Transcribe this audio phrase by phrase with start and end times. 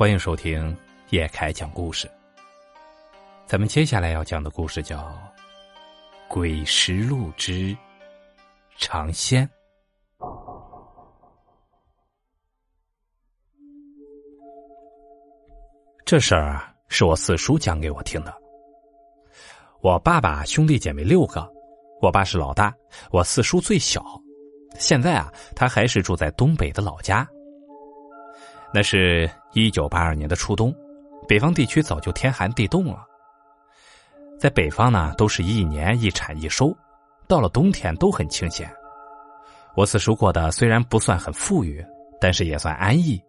[0.00, 0.74] 欢迎收听
[1.10, 2.10] 叶凯讲故事。
[3.44, 4.96] 咱们接下来要讲的故事叫
[6.26, 7.76] 《鬼石路之
[8.78, 9.46] 尝鲜》。
[16.06, 18.34] 这事儿是我四叔讲给我听的。
[19.82, 21.46] 我爸爸兄弟姐妹六个，
[22.00, 22.74] 我爸是老大，
[23.10, 24.02] 我四叔最小。
[24.78, 27.28] 现在啊，他还是住在东北的老家。
[28.72, 30.74] 那是一九八二年的初冬，
[31.26, 33.04] 北方地区早就天寒地冻了。
[34.38, 36.74] 在北方呢，都是一年一产一收，
[37.26, 38.70] 到了冬天都很清闲。
[39.76, 41.84] 我四叔过的虽然不算很富裕，
[42.20, 43.20] 但是也算安逸。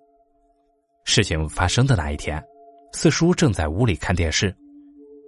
[1.03, 2.41] 事情发生的那一天，
[2.93, 4.55] 四叔正在屋里看电视，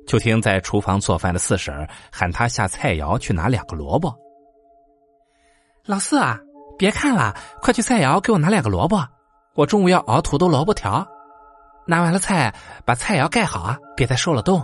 [0.07, 4.15] 就听在厨房做饭的四婶喊他下菜肴去拿两个萝卜。
[5.85, 6.39] 老四啊，
[6.77, 9.05] 别看了，快去菜肴给我拿两个萝卜。
[9.55, 11.07] 我中午要熬土豆萝卜条，
[11.85, 12.53] 拿完了菜，
[12.85, 14.59] 把菜肴盖好啊，别再受了冻。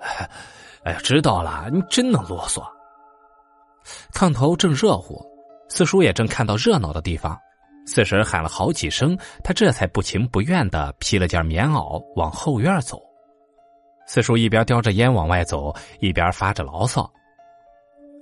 [0.84, 2.62] 哎呀，知道了，你真能啰嗦。
[4.12, 5.22] 炕头正热乎，
[5.68, 7.38] 四叔也正看到热闹的地方。
[7.86, 12.98] 四婶喊了好几声，他这才不情不愿的披了件棉袄往后院走。
[14.06, 17.08] 四叔一边叼着烟往外走，一边发着牢骚：“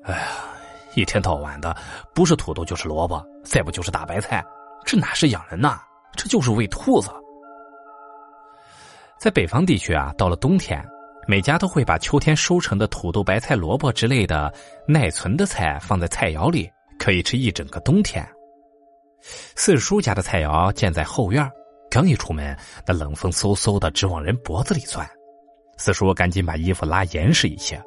[0.05, 0.21] 哎呀，
[0.97, 1.77] 一天到晚的，
[2.15, 4.45] 不是土豆就是萝卜，再不就是大白菜。”
[4.85, 5.81] 这哪是养人呐，
[6.17, 7.11] 这就是喂兔子。
[9.19, 10.83] 在北方地区啊，到了冬天，
[11.29, 14.53] 每家都会把秋天收成的土豆、白菜、萝卜之类的
[14.89, 18.27] 耐存的菜放在菜肴里，可以吃一整个冬天。
[19.55, 21.47] 四叔家的菜肴建在后院，
[21.91, 22.57] 刚一出门，
[22.87, 25.07] 那冷风嗖嗖的直往人脖子里钻。
[25.77, 27.81] 四叔赶紧把衣服拉严实一些。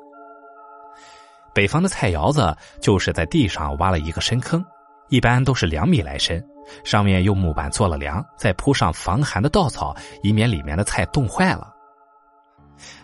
[1.53, 4.63] 北方的菜肴子就是在地上挖了一个深坑，
[5.09, 6.43] 一般都是两米来深。
[6.83, 11.73] 上面用木板做了梁，再铺上防寒的稻草，以免里面的菜冻坏了。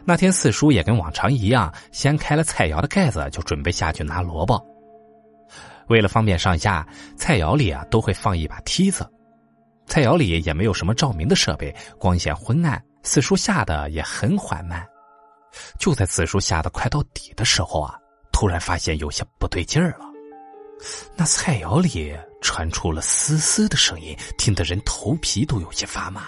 [0.05, 4.65] 那天四叔也跟往常一样，掀开了菜肴的盖子，就准备下去拿萝卜。
[5.87, 6.87] 为了方便上下，
[7.17, 9.07] 菜肴里啊都会放一把梯子。
[9.85, 14.85] 菜肴里也没有什么照明的设备，光线昏暗，四叔下的也很缓慢。
[15.79, 17.95] 就在四叔下的快到底的时候啊，
[18.31, 20.08] 突然发现有些不对劲儿了。
[21.15, 26.27] 那菜肴里传出了嘶嘶的声音，听得人头皮都有些发麻。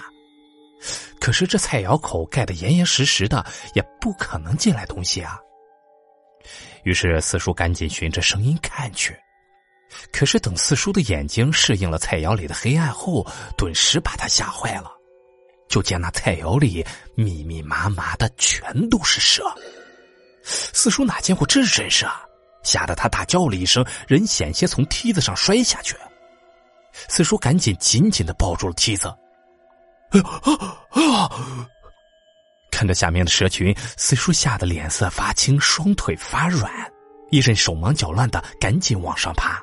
[1.19, 5.40] 可是这菜肴口盖得严严实实的，也不可能进来东西啊。
[6.84, 9.16] 于是四叔赶紧循着声音看去，
[10.11, 13.25] 可是等四叔的眼睛适应了菜肴里的黑暗后，
[13.56, 14.91] 顿时把他吓坏了。
[15.69, 16.85] 就见那菜肴里
[17.16, 19.44] 密密麻麻的全都是蛇。
[20.44, 22.25] 四叔哪见过这真实啊？
[22.63, 25.95] 吓得他大叫了一声，人险些从梯子上摔下去。
[27.07, 29.07] 四叔赶紧紧紧的抱住了梯子。
[30.11, 30.25] 哎呀
[30.91, 31.29] 哎呀！
[32.69, 36.72] 看着下面的蛇群，四叔吓得脸色发青，双腿发软，
[37.29, 39.61] 一阵手忙脚乱的赶紧往上爬。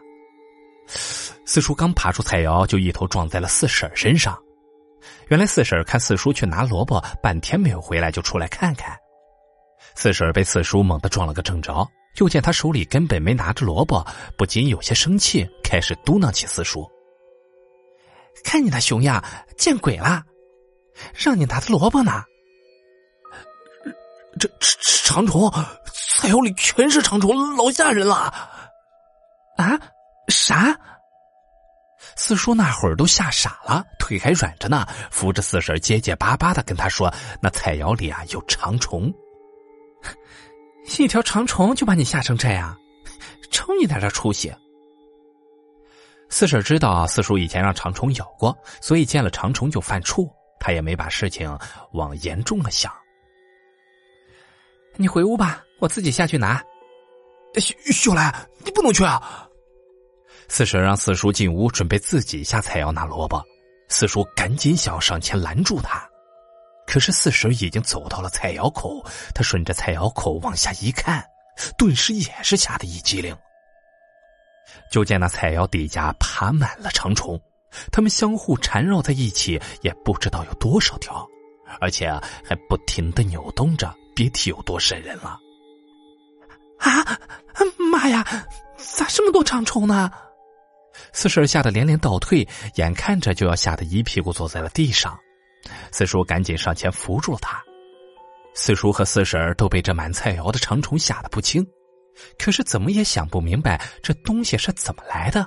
[1.44, 4.38] 四叔刚爬出菜肴，就一头撞在了四婶身上。
[5.28, 8.96] 原来四婶看四叔去拿萝卜，半天没有回来，就出来看看。
[9.94, 11.86] 四婶被四叔猛地撞了个正着。
[12.18, 14.04] 就见他手里根本没拿着萝卜，
[14.36, 16.84] 不禁有些生气，开始嘟囔起四叔
[18.42, 19.22] ：“看你那熊样，
[19.56, 20.24] 见鬼了！
[21.14, 22.24] 让你拿的萝卜呢？
[24.36, 24.50] 这
[25.04, 25.48] 长虫，
[25.94, 28.16] 菜肴里全是长虫，老吓人了！
[29.56, 29.78] 啊？
[30.26, 30.76] 啥？”
[32.18, 39.08] 四叔那会儿都吓傻了，腿还软着呢，扶着四婶结结巴巴的跟他说：“那菜肴里啊有长虫。”
[41.02, 42.76] 一条长虫就把你吓成这样，
[43.50, 44.52] 瞅你在这出息！
[46.28, 51.58] 四婶知道四叔以前让长虫咬过，所以见了长虫就犯怵，他也没把事情
[51.92, 52.92] 往严重了想。
[54.96, 56.62] 你回屋吧，我自己下去拿。
[57.56, 58.34] 秀秀兰，
[58.64, 59.48] 你不能去啊！
[60.48, 63.42] 四婶让四叔进屋，准备自己下菜肴拿萝卜。
[63.88, 66.07] 四叔赶紧想上前拦住他。
[66.88, 69.04] 可是四婶已经走到了菜肴口，
[69.34, 71.22] 他顺着菜肴口往下一看，
[71.76, 73.36] 顿时也是吓得一激灵。
[74.90, 77.38] 就见那菜肴底下爬满了长虫，
[77.92, 81.28] 它们相互缠绕在一起，也不知道有多少条，
[81.78, 82.10] 而且
[82.42, 85.38] 还不停的扭动着，别提有多瘆人了。
[86.78, 87.20] 啊，
[87.92, 88.24] 妈呀，
[88.78, 90.10] 咋这么多长虫呢？
[91.12, 95.18] 四婶吓得连连倒退，眼看着就要吓得一屁股坐在了地上。
[95.92, 97.62] 四叔赶紧上前扶住了他。
[98.54, 101.66] 四叔和四婶都被这满菜肴的长虫吓得不轻，
[102.38, 105.46] 可是怎么也想不明白这东西是怎么来的。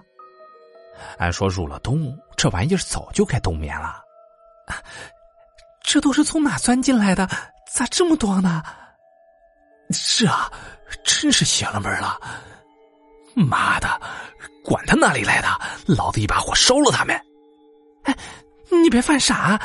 [1.17, 4.01] 按说入了冬，这玩意儿早就该冬眠了。
[5.83, 7.27] 这都是从哪钻进来的？
[7.73, 8.63] 咋这么多呢？
[9.89, 10.49] 是啊，
[11.03, 12.17] 真是邪了门了！
[13.35, 13.99] 妈的，
[14.63, 15.47] 管他哪里来的，
[15.85, 17.19] 老子一把火烧了他们！
[18.03, 18.15] 哎，
[18.69, 19.59] 你别犯傻，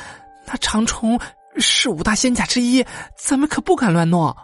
[0.46, 1.18] 那长虫
[1.58, 2.84] 是五大仙家之一，
[3.16, 4.34] 咱们可不敢乱弄。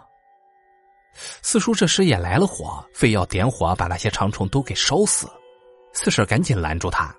[1.41, 5.29] 四叔这时也来了火，非要点火把那些长虫都给烧死。
[5.93, 7.15] 四婶赶紧拦住他，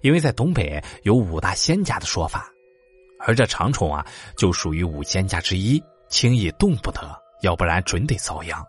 [0.00, 2.48] 因为在东北有五大仙家的说法，
[3.18, 4.06] 而这长虫啊
[4.36, 7.00] 就属于五仙家之一，轻易动不得，
[7.42, 8.64] 要不然准得遭殃。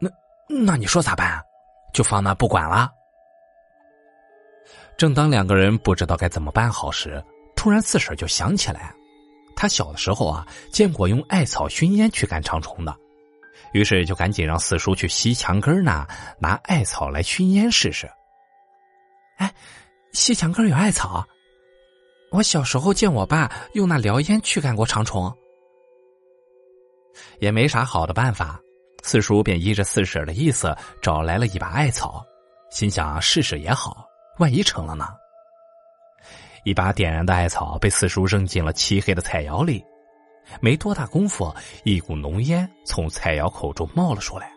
[0.00, 0.10] 那
[0.48, 1.40] 那你说咋办？
[1.94, 2.90] 就放那不管了？
[4.96, 7.24] 正当两个人不知道该怎么办好时，
[7.60, 8.90] 突然四婶就想起来。
[9.54, 12.96] 他小的时候啊，见过用艾草熏烟去赶长虫的，
[13.74, 16.08] 于是就赶紧让四叔去西墙根那
[16.38, 18.10] 拿艾草来熏烟试试。
[19.36, 19.54] 哎，
[20.12, 21.22] 西墙根有艾草，
[22.30, 25.30] 我小时候见我爸用那燎烟去赶过长虫。
[27.40, 28.58] 也没啥好的办法，
[29.02, 32.24] 四叔便依着四婶的意思找来了一把艾草，
[32.70, 34.06] 心想试试也好，
[34.38, 35.06] 万一成了呢。
[36.64, 39.84] 一把点燃的艾草被四叔扔进了漆黑的菜窑里，
[40.60, 41.54] 没多大功夫，
[41.84, 44.52] 一股浓烟从菜窑口中冒了出来。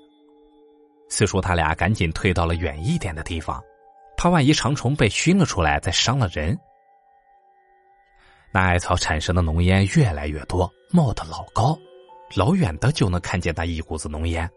[1.09, 3.61] 四叔他俩赶紧退到了远一点的地方，
[4.17, 6.57] 怕万一长虫被熏了出来，再伤了人。
[8.51, 11.77] 那艾草产生的浓烟越来越多，冒得老高，
[12.35, 14.49] 老远的就能看见那一股子浓烟。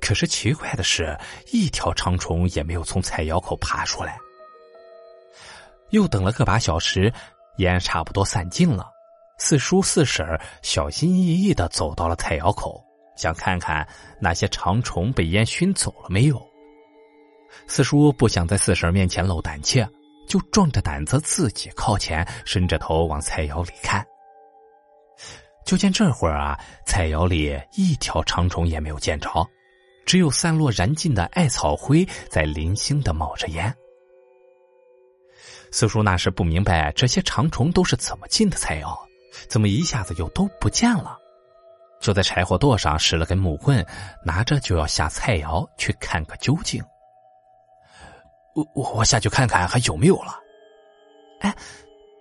[0.00, 1.18] 可是奇怪的是，
[1.52, 4.16] 一条长虫也没有从菜窑口爬出来。
[5.94, 7.12] 又等了个把小时，
[7.58, 8.90] 烟差不多散尽了。
[9.38, 10.26] 四叔四婶
[10.60, 12.84] 小心翼翼的走到了菜窑口，
[13.16, 13.86] 想看看
[14.20, 16.40] 那些长虫被烟熏走了没有。
[17.68, 19.88] 四叔不想在四婶面前露胆怯，
[20.28, 24.04] 就壮着胆子自己靠前，伸着头往菜窑里看。
[25.64, 29.48] 就见这会儿啊，菜窑里一条长虫也没有见着，
[30.04, 33.72] 只有散落燃尽的艾草灰在零星的冒着烟。
[35.76, 38.96] 四叔那时不明白这些长虫都是怎么进的菜窑，
[39.48, 41.18] 怎么一下子又都不见了？
[42.00, 43.84] 就在柴火垛上使了根木棍，
[44.24, 46.80] 拿着就要下菜窑去看个究竟。
[48.54, 50.38] 我我我下去看看还有没有了。
[51.40, 51.52] 哎，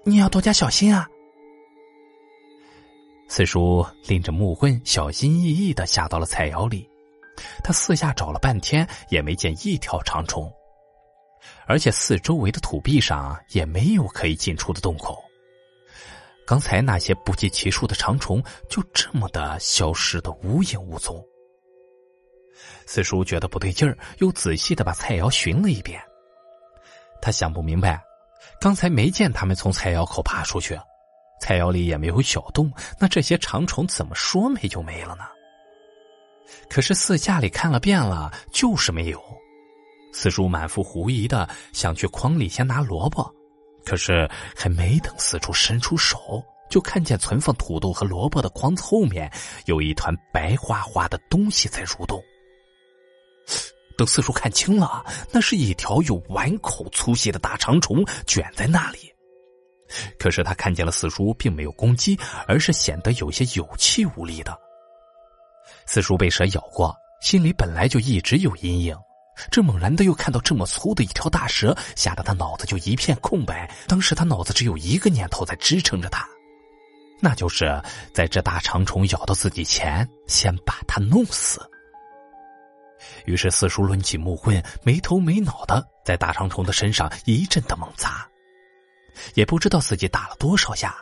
[0.04, 1.08] 你要多加小心啊！
[3.30, 6.90] 四叔拎着木棍，小心翼翼的下到了菜窑里，
[7.64, 10.52] 他四下找了半天，也没见一条长虫。
[11.66, 15.24] 而且四周围的土壁上也没有可以进出的洞口。
[16.46, 21.24] 刚才那些不计其数的长虫就这么的消失的无影无踪。
[22.86, 26.02] 四叔觉得不对劲儿，又仔细的把菜窑寻了一遍。
[27.22, 28.04] 他想不明白，
[28.60, 30.78] 刚才没见他们从菜窑口爬出去，
[31.40, 35.24] 菜窑里也没有小洞，那这些长虫怎么说没就没了呢？
[36.70, 39.24] 可是四下里看了遍了，就是没有。
[40.14, 43.30] 四叔满腹狐疑的想去筐里先拿萝卜，
[43.84, 49.30] 可是还没等四叔伸出手，就看见存放土豆和萝卜的筐子后面
[49.66, 52.24] 有一团白花花的东西在蠕动。
[53.98, 59.00] 等四叔看清了，那是一条有碗口粗细的大长虫卷在那里。
[60.18, 64.58] 可是他看见了四叔，并没有攻击，而是显得有些有气无力的。
[65.86, 68.98] 四叔被蛇咬过，心里本来就一直有阴影。
[69.50, 73.70] 这猛然的又看到这么粗的一条大蛇，吓得他脑子就一片空白。
[73.88, 76.28] 当时他脑子只有一个念头在支撑着他，
[77.20, 77.82] 那就是
[78.14, 81.62] 在这大长虫咬到自己前，先把它弄死。
[83.26, 88.28] 于是四叔抡起木棍，没头没脑的在大长虫的身上一阵的猛砸，
[89.34, 90.96] 也不知道自己打了多少下。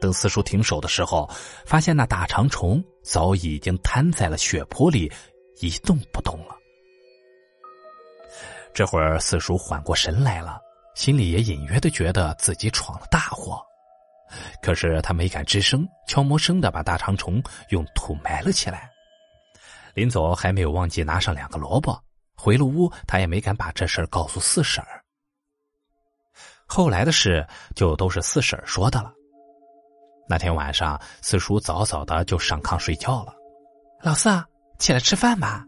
[0.00, 1.30] 等四叔停手的时候，
[1.64, 5.10] 发现那大长虫早已经瘫在了血泊里，
[5.60, 6.56] 一动不动了。
[8.72, 10.60] 这会儿四叔缓过神来了，
[10.94, 13.62] 心里也隐约的觉得自己闯了大祸，
[14.62, 18.90] 可是他没敢吱声，悄没声的把大长虫用土埋了起来。
[19.94, 21.96] 临走还没有忘记拿上两个萝卜，
[22.36, 25.00] 回了屋他也没敢把这事告诉四婶儿。
[26.66, 29.12] 后来的事就都是四婶儿说的了。
[30.28, 33.32] 那天晚上，四叔早早的就上炕睡觉了。
[34.00, 34.30] 老四，
[34.78, 35.64] 起来吃饭吧。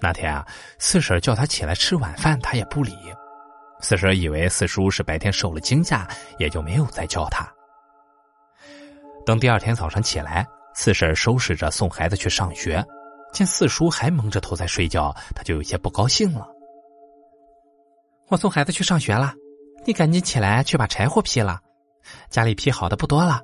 [0.00, 0.46] 那天啊，
[0.78, 2.96] 四婶叫他起来吃晚饭，他也不理。
[3.80, 6.08] 四婶以为四叔是白天受了惊吓，
[6.38, 7.46] 也就没有再叫他。
[9.26, 12.84] 等第二天早上起来，四婶收拾着送孩子去上学，
[13.32, 16.46] 见四叔还蒙着头在睡觉，他就有些不高兴了。
[18.28, 19.34] 我送孩子去上学了，
[19.86, 21.60] 你赶紧起来去把柴火劈了，
[22.30, 23.40] 家里劈好的不多了。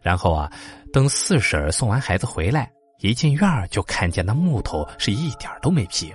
[0.00, 0.50] 然后啊，
[0.92, 2.70] 等四婶送完孩子回来，
[3.02, 6.14] 一进院就看见那木头是一点都没劈，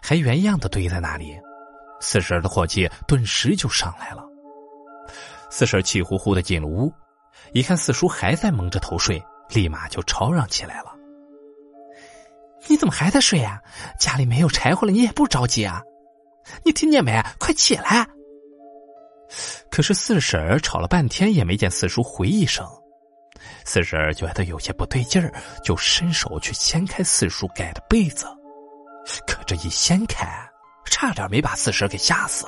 [0.00, 1.38] 还原样的堆在那里。
[2.00, 4.24] 四婶的火气顿时就上来了。
[5.50, 6.90] 四婶气呼呼的进了屋，
[7.52, 10.94] 一看四叔还在蒙着头睡，立马就吵嚷起来了
[12.66, 13.60] ：“你怎么还在睡啊？
[13.98, 15.82] 家里没有柴火了，你也不着急啊？
[16.64, 17.22] 你听见没？
[17.38, 18.08] 快起来！”
[19.70, 22.66] 可是四婶吵了半天也没见四叔回一声。
[23.64, 25.32] 四婶觉得有些不对劲儿，
[25.64, 28.26] 就伸手去掀开四叔盖的被子，
[29.26, 30.26] 可这一掀开，
[30.84, 32.46] 差点没把四婶给吓死。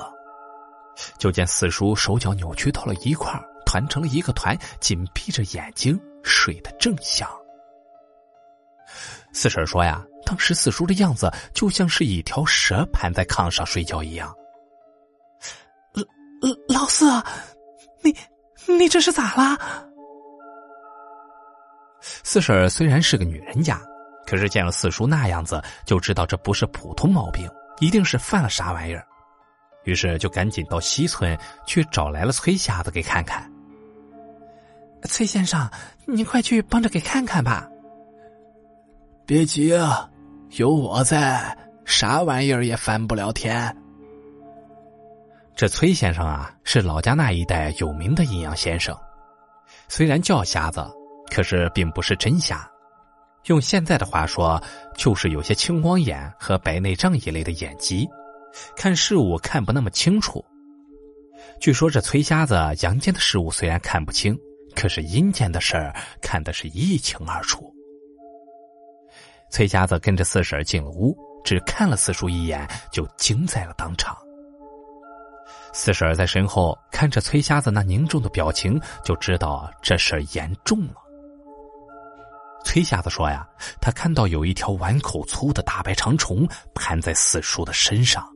[1.17, 3.31] 就见四叔手脚扭曲到了一块
[3.65, 7.29] 团成了一个团，紧闭着眼睛睡得正香。
[9.33, 14.33] 四婶说呀，当时四叔的样子就像是一条蛇盘在炕上睡觉一样。
[16.69, 17.05] 老老四，
[18.01, 18.15] 你
[18.77, 19.57] 你这是咋了？
[22.01, 23.81] 四婶虽然是个女人家，
[24.25, 27.49] 可是见了四叔那样子，就知道这不是普通毛病，
[27.79, 29.05] 一定是犯了啥玩意儿。
[29.83, 31.37] 于是就赶紧到西村
[31.67, 33.51] 去找来了崔瞎子给看看。
[35.03, 35.69] 崔先生，
[36.05, 37.69] 您快去帮着给看看吧。
[39.25, 40.09] 别急啊，
[40.57, 43.75] 有我在，啥玩意儿也翻不了天。
[45.55, 48.97] 这崔先生啊，是老家那一带有名的阴阳先生，
[49.87, 50.83] 虽然叫瞎子。
[51.35, 52.65] 可是并不是真瞎，
[53.47, 54.57] 用现在的话说，
[54.95, 58.07] 就是有些青光眼和白内障一类的眼疾，
[58.77, 60.41] 看事物看不那么清楚。
[61.59, 64.33] 据说这崔瞎子阳间的事物虽然看不清，
[64.77, 67.69] 可是阴间的事儿看的是一清二楚。
[69.51, 71.13] 崔瞎子跟着四婶进了屋，
[71.43, 74.17] 只看了四叔一眼，就惊在了当场。
[75.73, 81.04] 四婶在身后看着崔瞎子那凝重的表情，就知道这事儿严重了。
[82.65, 83.47] 崔瞎子说：“呀，
[83.79, 88.27] 他看到有一条碗口粗的大白长虫盘在四叔的身上。”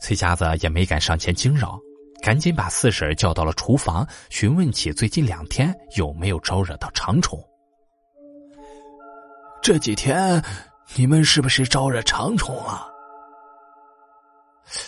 [0.00, 1.78] 崔瞎子也没敢上前惊扰，
[2.22, 7.38] 赶紧把四婶叫到了厨房，询问起最近两天有没有招惹到长虫。
[9.60, 10.42] 这几天
[10.94, 12.90] 你们是不是招惹长虫了？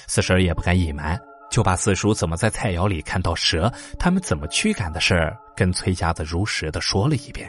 [0.07, 7.49] 四婶也不敢隐瞒，就把四叔怎么在菜肴里看到蛇，他们怎么驱赶的事儿，跟崔瞎子如实的说了一遍。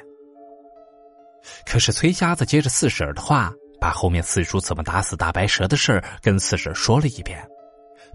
[1.66, 7.46] 可是崔瞎子接着四婶的话，把后面四叔怎么打死大白蛇的事跟四婶说了一遍，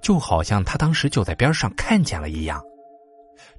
[0.03, 2.63] 就好像他当时就在边上看见了一样。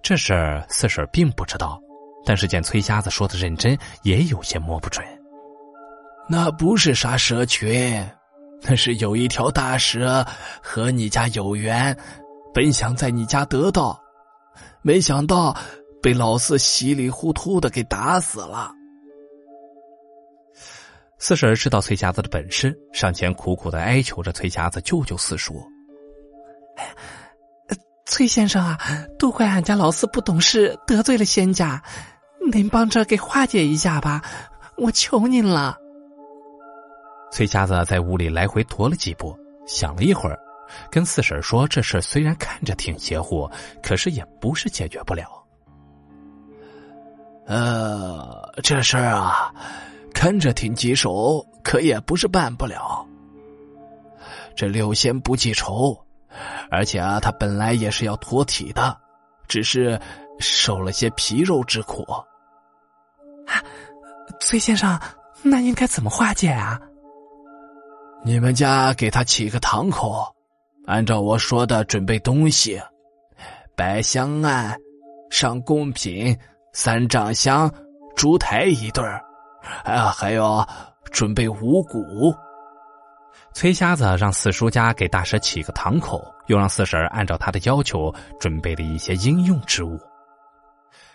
[0.02, 1.80] 这事儿四婶并不知道，
[2.26, 5.06] 但是见崔瞎子说的认真，也有些摸不准。
[6.28, 8.08] 那不是啥蛇群，
[8.62, 10.26] 那是有一条大蛇
[10.62, 11.96] 和你家有缘，
[12.54, 14.00] 本想在你家得到，
[14.82, 15.56] 没想到
[16.02, 18.72] 被老四稀里糊涂的给打死了。
[21.24, 25.64] 四婶知道崔瞎子的本事，上前苦苦的哀求着崔瞎子救救四叔。
[28.08, 28.76] 崔先生啊，
[29.20, 31.80] 都怪俺家老四不懂事，得罪了仙家，
[32.52, 34.24] 您帮着给化解一下吧，
[34.78, 35.78] 我求您了。
[37.32, 39.38] 崔瞎子在屋里来回踱了几步，
[39.68, 40.40] 想了一会儿，
[40.90, 43.48] 跟四婶说：“这事虽然看着挺邪乎，
[43.84, 45.28] 可是也不是解决不了。
[47.46, 49.54] 呃，这事儿啊。”
[50.22, 53.04] 看着挺棘手，可也不是办不了。
[54.56, 55.98] 这六仙不记仇，
[56.70, 58.96] 而且啊，他本来也是要脱体的，
[59.48, 60.00] 只是
[60.38, 62.04] 受了些皮肉之苦。
[63.48, 63.66] 啊，
[64.40, 65.00] 崔先生，
[65.42, 66.80] 那应该怎么化解啊？
[68.24, 70.24] 你们家给他起个堂口，
[70.86, 72.80] 按照我说的准备东西：
[73.76, 74.78] 摆香案、
[75.32, 76.38] 上贡品、
[76.74, 77.74] 三丈香、
[78.16, 79.20] 烛台一对儿。
[79.84, 80.66] 啊，还有
[81.12, 82.34] 准备五谷。
[83.54, 90.00] 崔瞎子让四叔家给大蛇起个堂口，又让四婶按照他的要求准备了一些应用之物。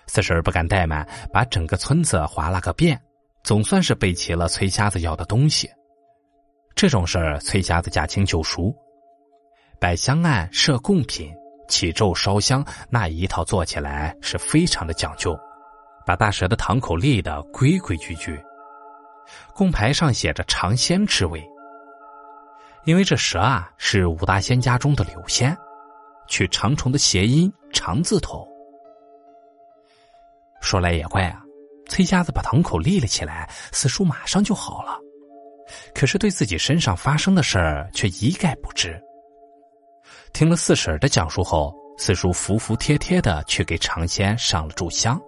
[0.06, 3.00] 四婶不敢怠慢，把整个村子划了个遍，
[3.42, 5.70] 总算是备齐了崔瞎子要的东西。
[6.74, 8.74] 这种事儿，崔瞎子驾轻就熟。
[9.80, 11.34] 摆香案、设贡品、
[11.68, 15.36] 起咒、烧香，那一套做起来是非常的讲究。
[16.06, 18.40] 把大蛇的堂口立得规规矩矩，
[19.52, 21.44] 供牌上写着“尝仙之位”，
[22.86, 25.54] 因为这蛇啊是五大仙家中的柳仙，
[26.28, 28.46] 取长虫的谐音“长”字头。
[30.60, 31.42] 说来也怪啊，
[31.88, 34.98] 崔瞎子把堂口立了起来，四叔马上就好了，
[35.92, 38.96] 可是对自己身上发生的事儿却一概不知。
[40.32, 45.20] 听了四婶的讲述后，四叔服服帖帖的去给尝鲜上了炷香。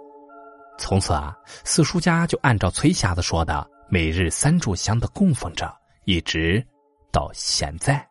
[0.78, 5.70] 从此啊，四叔家就按照崔瞎子说的，每日三炷香的供奉着，
[6.04, 6.64] 一直
[7.12, 8.08] 到现在。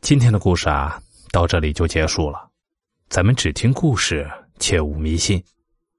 [0.00, 1.00] 今天的故事啊，
[1.32, 2.48] 到这里就结束了。
[3.08, 5.42] 咱们只听故事，切勿迷信。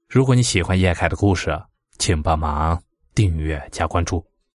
[0.08, 1.56] 如果你喜欢叶凯的故事，
[1.98, 2.82] 请帮忙
[3.14, 4.24] 订阅加关注。